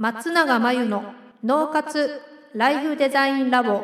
[0.00, 1.12] 松永真由の
[1.44, 2.22] 脳活
[2.54, 3.82] ライフデザインラボ。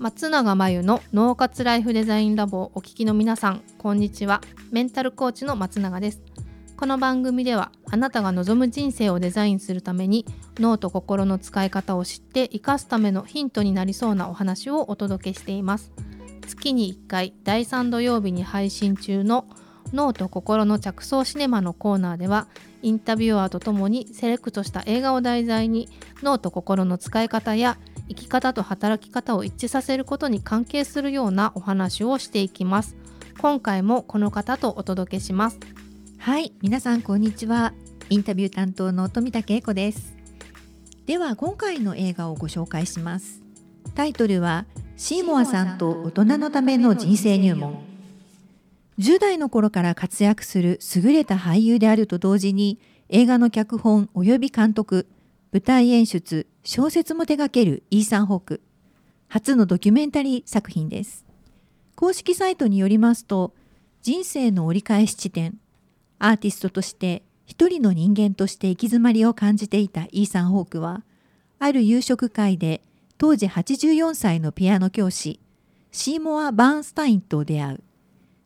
[0.00, 4.40] 松永真由の脳活ライフデザインラボをお聞きの皆さんこんにちは。
[4.72, 6.22] メンタルコーチの松永です。
[6.76, 15.92] この番組ではあなたが望む人生をデザインするために脳と心の使い方を知って生かすためのヒントになりそうなお話をお届けしています。
[16.48, 19.46] 月に1回第3土曜日に配信中の
[19.92, 22.46] 脳と心の着想シネマのコーナーでは
[22.82, 25.88] インタビュアーとともにセレクトした映画を題材に
[26.22, 32.96] 脳と心の使い方や生き方と働き方を一致させることに関係するようなお話をしていきます。
[33.40, 35.58] 今回もこの方とお届けします。
[36.18, 37.72] はい皆さんこんにちは。
[38.10, 40.14] インタビュー担当の富田恵子です。
[41.06, 43.40] では今回の映画をご紹介します。
[43.94, 47.91] タイトルはシーモアさんと大人のための人生入門。
[49.02, 55.08] 10代の頃から活躍する優れた俳優であると同時に映画の脚本及び監督
[55.50, 58.62] 舞台演出小説も手掛けるイーサン・ホーク。
[59.26, 61.24] 初のドキュメンタリー作品です。
[61.96, 63.54] 公式サイトによりますと
[64.02, 65.58] 人生の折り返し地点
[66.20, 71.02] アーティストとして一人の人間として行き詰まりを感じていたイーサン・ホークは
[71.58, 72.82] ある夕食会で
[73.18, 75.40] 当時84歳のピアノ教師
[75.90, 77.82] シーモア・バーンスタインと出会う。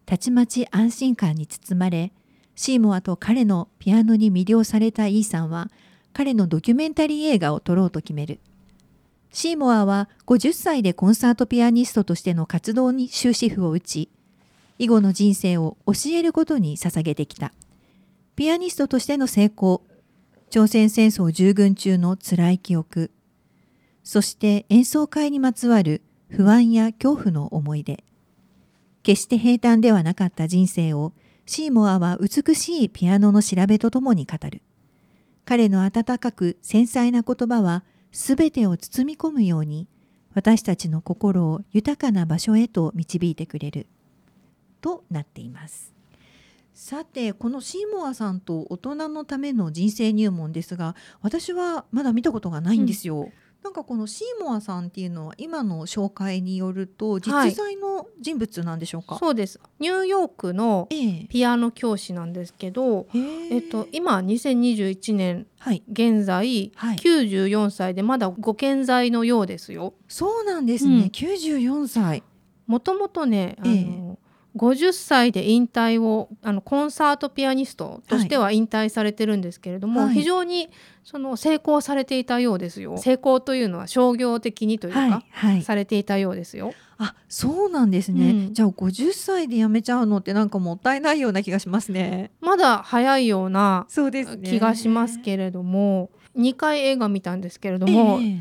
[0.06, 2.12] たちまち安心感に包まれ
[2.54, 5.70] シーモアと彼のピアノに魅了されたイーさんは
[6.12, 8.40] 彼のドキュメンタリー映画を撮ろうと決める。
[9.32, 14.08] シーモアは50歳でコンサートピアニストとしての活動に終止符を打ち
[14.78, 17.52] 以後の人生を教えることに捧げてきた。
[18.36, 19.82] ピアニストとしての成功
[20.48, 23.10] 朝鮮戦争従軍中の辛い記憶
[24.04, 28.05] そして演奏会にまつわる不安や恐怖の思い出。
[29.06, 31.12] 決して平坦ではなかった人生を
[31.46, 34.62] シーモアは美しいピアノの調べとともに語る。
[35.44, 39.86] 彼の温かく繊細な言葉は全てを包み込むように
[40.34, 43.86] 私たちの心を豊かな場所へと導いてくれる。
[44.80, 45.94] となっています。
[46.74, 53.20] さてこのシーモアさんと大人のための人生入門ですが私はまだ見たことがないんですよ。
[53.20, 53.32] うん
[53.66, 59.58] なんかこのシーモアさんっていうのは今の紹介によると実在の人物なんでしょうか、はい、そうです。
[59.80, 60.86] ニューヨークの
[61.28, 63.18] ピアノ教師なんですけど、え。
[63.18, 65.48] ー、えっと、今2021年
[65.90, 69.94] 現在、はい、94歳でまだご健在のようですよ。
[70.06, 72.22] そうなんですね、うん、94歳
[72.68, 74.05] もともとねあの、えー
[74.56, 80.70] 50歳で引退をあのコンサートピアニストとしては引退されてるんですけれども、はい、非常に
[81.04, 82.96] その成功されていたようですよ。
[82.98, 86.72] 成功というのは商業的にというか、はいはい、されていたようですよ。
[86.98, 92.30] あそうなんですね、うん、じゃあ50歳で辞めちゃうのってなんかもったいないような気がしますね。
[92.40, 93.86] まだ早いような
[94.42, 98.40] 気がしますけれども、ね、2回映画見たんですけれども、えー、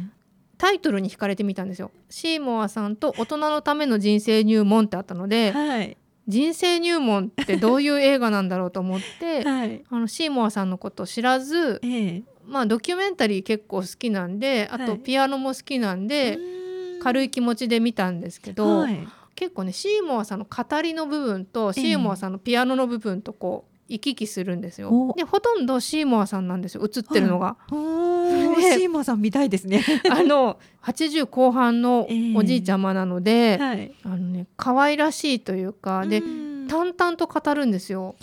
[0.57, 1.91] タイトルに惹かれてみたんですよ。
[2.09, 5.97] シーモアさんと大人のための人生入門ってあったので、はい、
[6.27, 25.13] 人生入門ってどういう映画なんだろうと思って、 はい、あのシーモアさんのことを知らず、ええ、まあドキュメンタリー結構好きなんであとピアノも好きなんで、はい、軽い気持ちで見たんですけど、はい、結構ねシーモアさんの語りの部分とシーモアさんのピアノの部分とこう行き来するんですよ。
[25.15, 27.57] でほとんどシーモアさんなんですよ映ってるのが。
[27.69, 29.83] シーモアさん見たいですね。
[30.09, 36.21] あの80後半のおじいちゃまなので、えーはい、あのね可愛らしいというかで
[36.67, 38.15] 淡々と語るんですよ。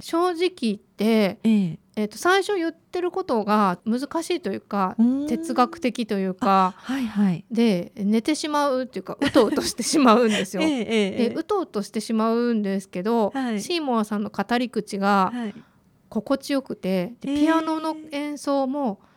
[0.00, 4.96] 正直言って、えー、えー、と最初言ってることが難しいというか
[5.28, 10.62] 哲学的というか、はいはい、で寝てしまうっていうかうとうとしてしまうんですよ。
[10.64, 15.32] えー、でうとうとしてしまうんですけど、はい、シーモアさんの語り口が
[16.08, 19.12] 心地よくてでピアノの演奏も、えー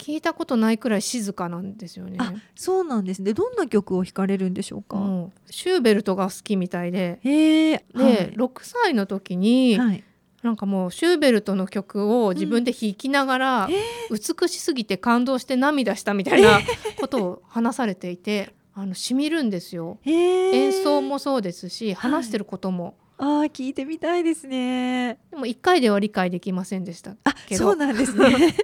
[0.00, 2.18] 聞いたことないくらい静かなんですよね。
[2.56, 3.34] そうなんですね。
[3.34, 4.96] どんな曲を弾かれるんでしょうか？
[4.96, 10.02] うん、シューベルトが好きみたいで、で、はい、6歳の時に、はい、
[10.42, 13.68] なんかもうシューベルトの曲を自分で弾きながら、
[14.10, 16.60] うん、美しすぎて感動して涙したみたいな
[16.98, 19.98] ことを話されていて、あの染みるんですよ。
[20.04, 22.94] 演奏もそうですし、話してることも。
[23.18, 25.18] ああ聞いてみたいですね。
[25.30, 28.54] でも1回では理解できませんでしたあそうなんですね。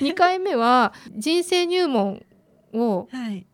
[0.00, 2.24] 2回目は人生入門
[2.74, 3.08] を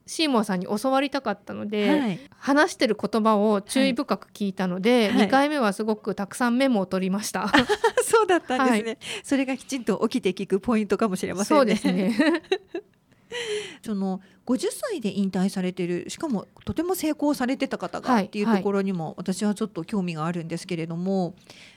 [0.06, 7.50] シーモアさんに教わりたかったので、はい、話してる言葉を注意深く聞いたので、はい、2回目はすごくたくさんメモを取りました。
[8.02, 11.58] そうだったんですね、はい、それがきちんと起きて聞くポイントかもしれませんね。
[11.58, 12.42] そうですね。
[13.84, 18.26] その50歳で引退されてるしかもとても成功されてた方がはい。
[18.26, 21.34] っていうところにも私はちょっと興味があるんですけれども、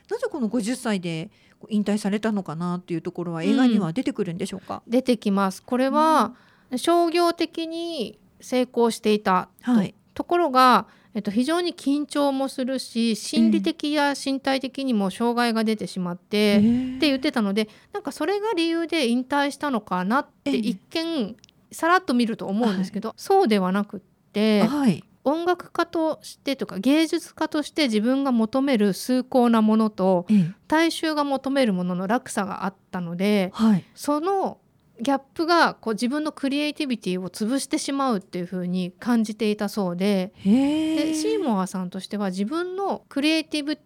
[0.10, 1.31] なぜこの50歳で
[1.69, 5.63] 引退されたのかなっていうところは映画には出てくるんでしょうか、出てきます。
[5.63, 6.36] これは
[6.78, 9.96] 商業的に成功していたと,、はい。
[10.14, 16.62] ところが、えっと、非常に緊張もするし心理的や身体的にも障害が出てしまって、っ
[17.00, 20.58] て言ってたのでなんかそれが理由で引退したのかなってええ。
[20.58, 21.36] 一見
[21.72, 24.00] さらっと見ると思うんですけど、そうではなくっ
[24.31, 25.04] てはい。
[25.26, 30.52] 音楽家としてとか芸術家として自分が求める崇高なものとええ。
[30.68, 33.86] 大衆が求めるものの落差があったのではい。
[33.96, 34.58] その
[35.01, 40.31] ギャップがこう自分のクリエイティビティを潰してしまうっていう風に感じていたそうで。
[40.36, 43.80] へでシーモアさんとしては自分のクリエイティブ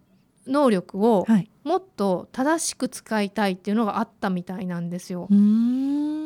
[0.46, 1.50] 能力をはい。
[1.64, 5.28] もっと正しく使いたいっていうのがあったみたいなんですよ。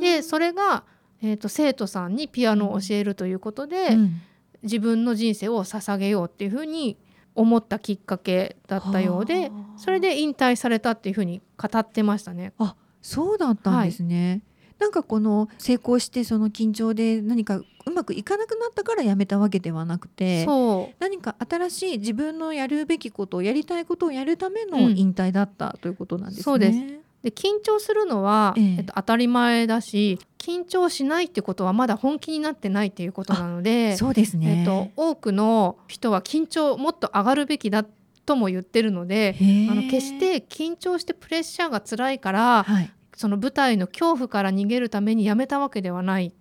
[0.00, 0.84] でそれが、
[1.20, 4.20] えー、と生徒さんにピアノを教えるということで、うん。
[4.62, 6.96] 自分の人生を捧げようっていうふうに
[7.34, 9.79] 思ったきっかけだったようではあ。
[9.79, 12.52] それで引退されたっていうふうに語ってましたね。
[13.00, 14.43] そうだったんですね。
[14.82, 26.43] なんかこの成功してその緊張で何かうまくいかなくなったからやめたわけではなくてそう何か新しい自分のやるべきことをやりたいことをやるためのうん引退だったということなんですね。
[26.43, 26.79] そうです
[27.23, 34.58] で緊張するのは、えええっと、当たり前だし緊張しないってことはまだ本気になってないっていうことなので、そうですね。
[34.58, 37.87] えっと、多くの人は緊張もっと上がるべきだ
[38.26, 39.37] とも言ってるので
[39.70, 42.90] あの決して緊張してプレッシャーが辛いからはい。
[43.17, 46.35] その舞台の恐怖から逃げるためにやめたわけではない。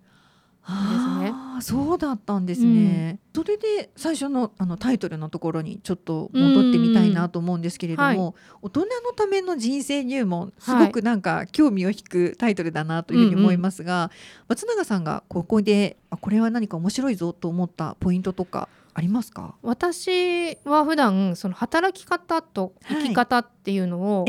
[0.64, 3.18] ああ、そうだったんですね。
[3.34, 8.86] それで最初のあのタイトルのところにちょっと戻ってみたいなと思うんですけれども、は大人の
[9.16, 14.12] ための人生入門すごくなんか興味を引くタイトルだなというふうに思いますが、
[14.46, 19.54] 松永さんがここであこれは何か面白いぞと思ったポイントとかありますか？
[19.62, 24.24] 私は普段その働き方と生き方っていうのを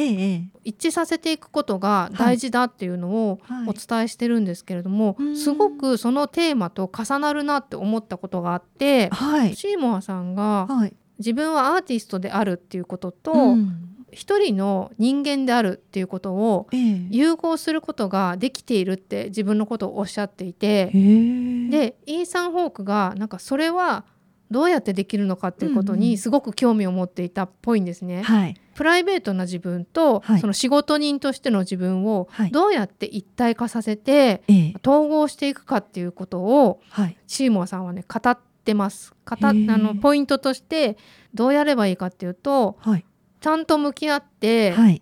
[0.63, 3.67] 一致させていくことが大事だっていうのをはい。
[3.67, 5.37] お伝えしてるんですけれども、うん。
[5.37, 9.55] すごくそのテーマと重なるなって思ったことがあって、はい。
[9.55, 10.93] シーモアさんがはい。
[11.19, 13.79] 自分はアーティストであるっていうことと、うん。
[14.11, 17.07] 一人の人間であるっていうことをええ。
[17.09, 24.05] 融合することができているって自分のことをおっしゃっていて、でイーサン・ホークがなんかそれは
[24.51, 28.21] どうやってできるのかっていうことうんうんにすごく興味を持っていたっぽいんですね。
[28.23, 28.55] はい。
[28.75, 30.39] プライベートな自分と、はい。
[30.39, 32.51] その仕事人としての自分をはい。
[32.51, 34.73] どうやって一体化させてええ。
[34.85, 37.17] 統合していくかっていうことをはい。
[37.27, 39.13] シーモアさんはね語ってます。
[39.25, 40.97] 語っあのポイントとして
[41.33, 43.05] どうやればいいかっていうとはい。
[43.41, 45.01] ちゃんと向き合ってはい。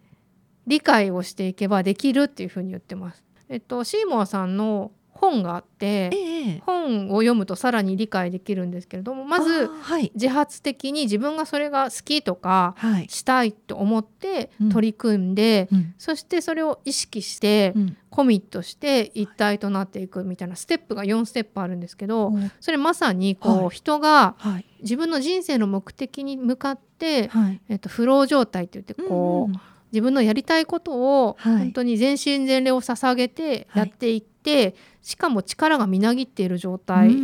[0.67, 3.23] 理解をしていけばできるっていうふうに言ってます。
[3.49, 4.91] えっと、シーモアさんの
[5.21, 10.11] 本があってええ本を読むとさらに理解できるんですけれどもまあずーはい。
[10.15, 13.07] 自発的に自分がそれが好きとかはい。
[13.09, 14.69] したいと思ってうん。
[14.69, 15.93] 取り組んで、うん。
[15.99, 17.97] そしてそれを意識してうん。
[18.09, 23.69] コミットして一体となっていくみたいなステップが4ステップあるんですけどそれまさにこう、はい。
[23.69, 24.65] 人がはい。
[24.81, 27.61] 自分の人生の目的に向かって、はい。
[27.69, 31.57] えっと、フロー状態って言ってこう、うんうん自分のやりたいことをはい。
[31.57, 37.15] 本当に全身全霊を捧げてやっていって、しかも力がみなぎっている状態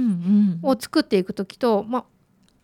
[0.61, 2.05] を作っていく時と、まあ、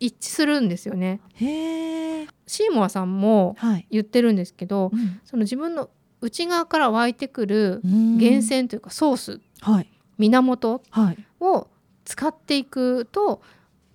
[0.00, 1.20] 一致するんですよね。
[1.34, 3.86] へえシーモアさんもはい。
[3.90, 5.20] 言ってるんですけどうん。
[5.24, 5.88] その自分の
[6.20, 8.16] 内側から湧いてくるうん。
[8.16, 9.90] 源泉というかソースはい。
[10.18, 11.18] 源はい。
[11.40, 11.68] を
[12.04, 13.40] 使っていくと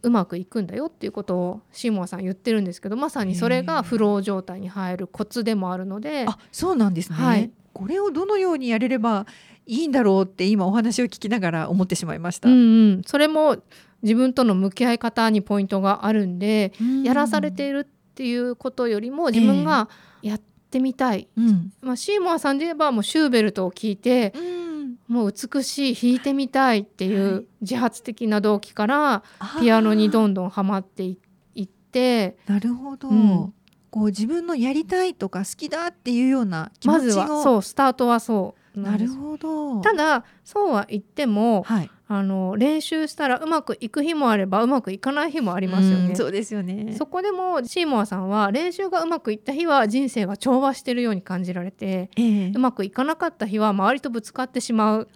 [0.02, 9.26] うまくいくんだよっていうことをシーモアさん言ってるんですけどまさにそれがフロー状態に入るコツでもあるのであそうなんですね、はいこれをどのようにやれれば
[9.66, 12.58] いいんだろうって今お話を聞きながら思ってしまいました、うんう
[12.98, 13.58] ん、それも
[14.04, 17.04] 自分との向き合い方にポイントがあるんで、うん。
[17.04, 19.90] やらされているっていうことよりも自分が
[20.22, 21.72] やってみたい、うん。
[21.82, 24.96] まあ、シーモアさんで言えばもうシューベルトを聞いてうん。
[25.08, 27.32] もう美しい弾いてみたいっていはい。
[27.34, 29.24] う自発的な動機から
[29.60, 31.18] ピアノにどんどんはまってい
[31.56, 32.38] いって。
[32.48, 33.54] なるほど、うん
[33.90, 39.82] こう自分のやりたいとか好きだっていうような気持ちをまずはそうスタートはそうなるほど。
[39.82, 41.92] ただそうは言ってもはい。
[42.12, 46.10] あの練習したらうまくいく日もあればうまくいかない日もありますよね。
[46.10, 46.96] うんそうですよね。
[46.98, 52.52] そこでもシーモアさんは練習がうまくいった日は人生が調和してるように感じられてええ。
[52.56, 55.08] うまくいかなかった日は周りとぶつかってしまう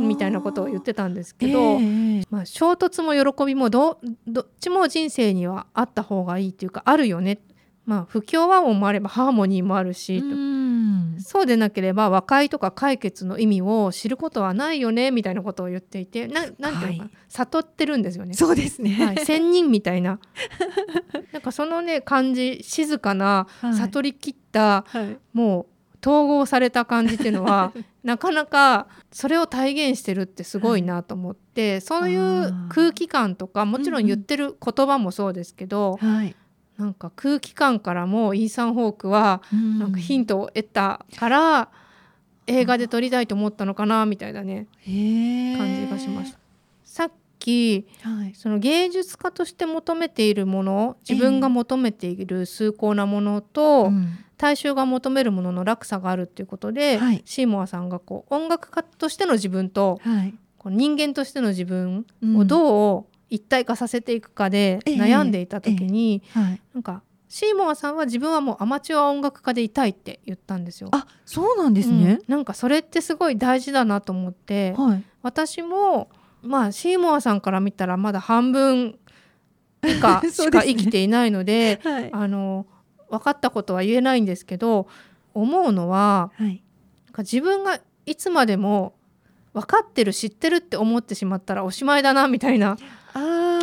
[0.00, 7.38] みたいなことを言ってたんですけど、ええまあ、衝突も喜びもどどっちも人生にはあった方がいいっていうかあるよね
[7.86, 11.16] まあ不協和音もあればハーモニーもあるし、うん。
[11.20, 18.34] そうでなければ和解とか解決の意味を知ることはないよねみたいなことを言っていてななんていうのかな、はい悟ってるんですよね。
[18.34, 18.90] そうですね。
[18.92, 20.20] はい、仙人みたいな。
[21.32, 23.74] なんかそのね感じ静かなはい。
[23.74, 25.18] 悟りきった、はい。
[25.32, 25.66] もう
[26.06, 27.72] 統合された感じっていうのは
[28.04, 36.36] なかなかそれを体現してるってすごいなと思って、そういう空気感とかもちろん言ってる言葉もそうですけど、はい。
[36.78, 41.68] なんか空気感からもイーサン・ホークはなんかヒントを得たから
[42.46, 46.38] 映画で撮りたいと思ったのかなみたいなねト感じがしました。
[46.84, 48.34] さっきはい。
[48.34, 60.34] その芸術家として求めているもの自分が求めている崇高なものと、うん大衆が求めるものの落差があるっていうことで、はいシーモアさんがこう音楽家としての自分とはい。
[60.58, 66.60] こう人間としての自分うんをどう一体化させていくかでええ悩んでいた時に、はい。
[66.72, 70.88] なんかシーモアさんは自分はもうアマチュア音楽家でいたいって言ったんですよ。
[70.92, 72.20] あ、そうなんですね。
[72.20, 75.04] うんなんかそれってすごい大事だなと思ってはい。
[75.22, 76.10] 私も
[76.42, 79.00] まあシーモアさんから見たらまだ半分
[79.82, 82.10] 以下 しか生きていないのではい。
[82.12, 82.66] あの
[83.10, 84.86] 分かったことは言えないんですけど
[85.34, 86.62] 思うのははい。
[87.06, 88.94] なんか自分がいつまでも
[89.54, 92.76] 分かってる知ってるって思ってしまったらおしまいだなみたいな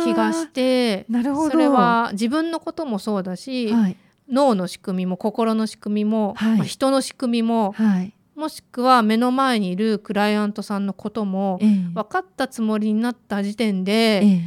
[0.04, 1.50] 気がしてなるほど。
[1.50, 3.96] それは自分のこともそうだし、はい。
[4.28, 8.12] 脳の仕組みも心の仕組みも、はいまあ人の仕組みもはい。
[8.34, 13.92] もしくは目の前にいるクライアントさんのこともええ分かったつもりになった時点えで
[14.24, 14.40] え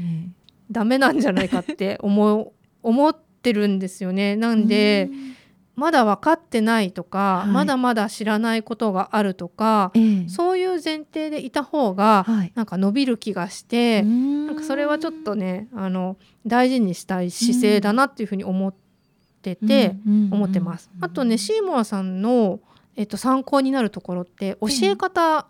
[0.72, 4.36] ダメなんじゃないかって思う思ってるんですよね。
[4.36, 5.10] なんで、
[5.76, 7.52] まだ分かってないとか、はい。
[7.52, 10.30] まだまだ知らないことがあるとか、ええ。
[10.30, 12.52] そういう前提でいた方がはい。
[12.56, 18.74] なんか伸びる気がして、ななんかそれはちょっとねあの大事にしたい姿勢だなっていうふうに思っ
[19.42, 19.98] てて、
[20.32, 20.90] 思ってます。
[21.02, 22.60] あとねシーモアさんの、
[22.96, 25.48] えっと、参考になるところって教え方、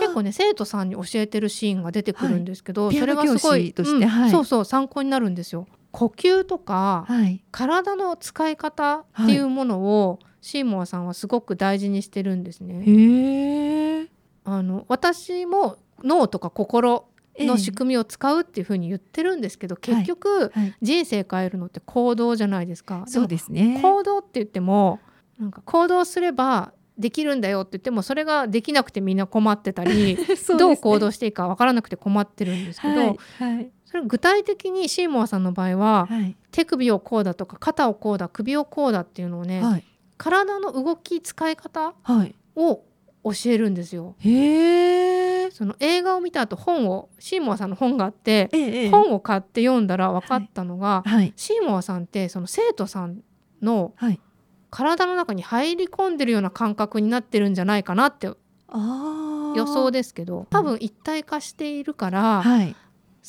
[0.00, 2.96] 結構ねね生徒さんに教えてるシーンが出てくるんですけど、はい。
[2.96, 4.06] それがすごいうん。
[4.06, 4.30] はい。
[4.30, 5.66] そうそう参考になるんですよ。
[5.98, 7.42] 呼吸とか、はい。
[7.50, 14.08] 体の使い方っていうものを、シーモアさんはすごく大事にしてるんですね。
[14.44, 17.08] あの私も脳とか心
[17.40, 20.74] の仕組みを使うっていうふうに言ってるんですけど、結局、はい。
[20.80, 23.02] 人生変えるのって行動じゃないですか。
[23.08, 23.80] そうですね。
[23.82, 25.00] 行動って言っても
[25.40, 30.58] なんか行動すればできるんだよって言ってもそれができなくてみんな困ってたり、 ね。
[30.58, 33.18] どう行動していいかわからなくて困ってるんですけど、はい。
[33.40, 36.36] はいそれ具体的にシーモアさんの場合は、はい。
[36.52, 39.84] 手首をこうだとか肩をこうだ首をこうだっていうのをね、はい。
[40.18, 42.34] 体の動き使い方はい。
[42.54, 42.82] を
[43.24, 44.14] 教えるんですよ。
[45.50, 53.22] その映画を見た後本をシーモアさんの本があって、ええ本を買って読んだら分かったのが、はいシーモアさんってその生徒さん
[53.62, 54.20] のはい。
[54.70, 58.36] 体の中に入り込んでるような感覚になってるんじゃないかなって予
[59.66, 62.76] 想ですけど多分一体化しているから、はい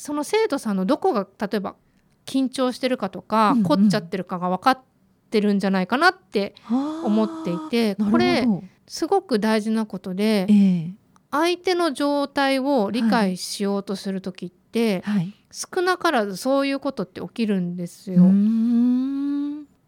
[0.00, 1.76] その生徒さんのどこが例えば
[2.24, 3.64] 緊張してるかとか、うんうん。
[3.64, 4.78] 凝っちゃってるかが分かっ
[5.28, 8.46] てるんじゃないかなって思っていてこれ
[8.86, 10.54] すごく大事なことでえ
[10.88, 10.90] え。
[11.30, 15.34] 相手の状態を理解しようとする時って、はい。
[15.52, 18.22] 少なからずそういうことって起きるんですうよ。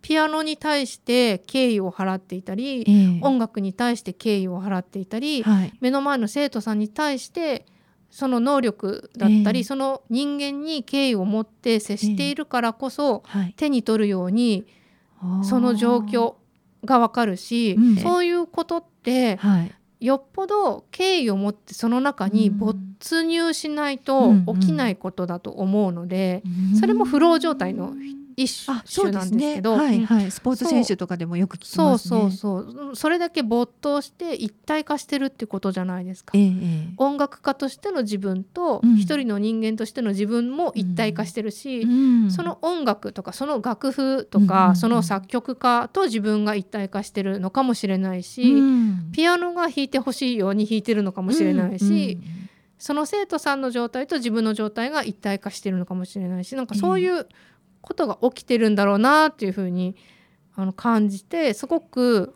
[0.02, 3.21] ピアノに対して敬意を払っていたり、ええ。
[3.23, 5.73] 音楽に対して敬意を払っていたり、はい。
[5.81, 7.64] 目の前の生徒さんに対して
[8.12, 9.64] その能力だったり、ええ。
[9.64, 13.54] その人間に敬意を持って接しているからこそ、はい。
[13.57, 14.66] 手に取るように
[15.42, 16.35] その状況
[16.85, 17.97] がわかるし、うん。
[17.97, 19.73] そういうことってはい。
[20.04, 22.59] よっぽど敬意を持ってその中にうん。
[22.59, 24.47] 没入しないとうん。
[24.61, 26.42] 起きないことだと思うので、
[26.78, 27.95] それもフロー状態の
[28.37, 32.31] 一種なんうですけど、はいうんはいスポーツ選手とかでもよく聞きそうますね。
[32.31, 36.33] そうそうそれだけ没頭して一体化してるってことじゃないですか。
[36.37, 36.41] え。
[36.41, 38.97] ええ音楽家としての自分とうん。
[38.97, 41.87] 一人の人間としての自分も一体化してるし、えう
[42.27, 42.31] ん。
[42.31, 44.71] その音楽とかその楽譜とうんうんうん。
[44.71, 49.11] かその作曲家と自分が一体化してるのかもしれないし、うん。
[49.12, 52.19] ピアノが弾いてほしいように弾いてるのかもしれないし、
[52.83, 57.29] その生徒さんの状態と自分の状態が一体化してるのかもしれないしなんかそういう
[57.83, 59.97] ことが起きてるんだろうなっていうふうに
[60.55, 62.35] あの感じてすごく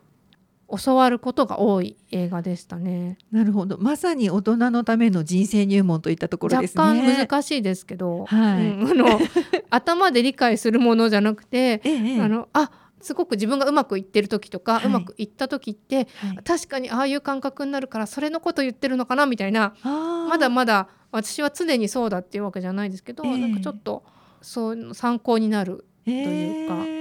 [0.83, 3.17] 教わることが多い映画でしたね。
[3.31, 3.77] なるほど。
[3.77, 8.71] まさに大人のための人生入門といったところです若ね干難しいですけど、はい。
[8.71, 9.19] うんあの
[9.69, 12.21] 頭で理解するものじゃなくて、ええええ。
[12.21, 14.85] あのあすごく自分がうまくいってる時とか、はい。
[14.87, 16.37] うまくいった時ってはい。
[16.43, 19.73] 確かにああいう感覚になるからそれのこと言ってるのかなみたいな。
[19.83, 23.37] まだまだ私は常にそうだっていうわけじゃないですけど、ええ。
[23.37, 24.03] なんかちょっと
[24.47, 26.83] そう参考になるというか。
[26.87, 26.97] え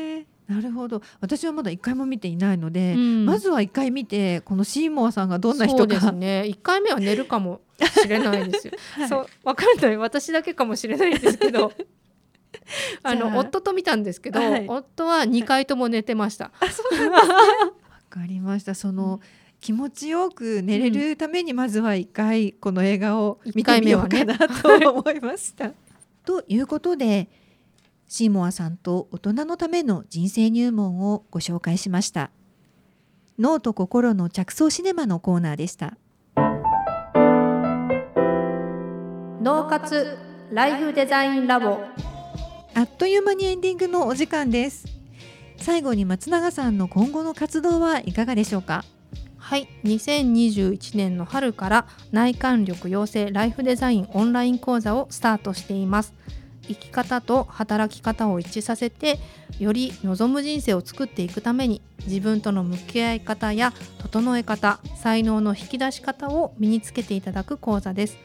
[0.49, 1.03] なるほど。
[1.21, 3.26] 私はまだ一回も見ていないので、うん。
[3.26, 6.45] まずは一回見てこのシーモアさんがどんな人そうですか、ね。
[6.47, 9.09] 1回目は寝るかもしれないですよ、 はい。
[9.09, 9.97] そう分かんない。
[9.97, 11.73] 私だけかもしれないんですけど。
[13.03, 14.65] あの夫と見たんですけど、はい。
[14.67, 16.53] 夫は2回とも寝てました、わ
[18.09, 18.75] かりました。
[18.75, 19.21] その、
[19.61, 25.73] 気持ちよく寝れるためにまずは一回この映画を見てみようかなと思いました。
[26.26, 27.30] ということで
[28.09, 32.30] シーモアさんと大人のための人生入門をご紹介しました。
[33.38, 35.97] 脳と心の着想シネマのコーナーでした。
[39.42, 40.18] 脳活
[40.50, 41.78] ライフデザインラボ
[42.75, 44.87] あっという間にエンディングのお時間です。
[45.59, 48.85] 最後に松永さんの今後の活動はいかがでしょうか？
[49.47, 49.69] はい。
[49.85, 56.15] 2021年の春から内観力養成ライフデザインオンライン講座をスタートしています。
[56.67, 59.21] 生き方と働き方を一致させて
[59.61, 68.19] より望む人生を作っていくために自分との向き合い方や整え方才能の引き出し方を身につけていただく講座です。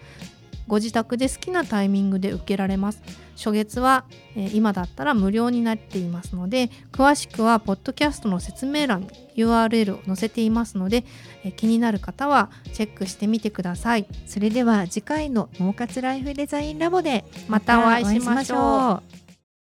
[0.67, 3.01] ご自宅で好きなタイミングで受けられます。
[3.35, 11.03] 初月は、えー今だったら無料になっていますので詳しくはポッドキャストの説明欄に URL を載せていますので、
[11.43, 14.05] えー気になる方はチェックしてみてください。
[14.25, 19.20] それでは次回の脳活ライフデザインラボでまたお会いしましょう